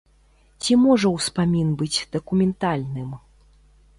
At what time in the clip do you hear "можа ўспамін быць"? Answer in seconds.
0.85-2.07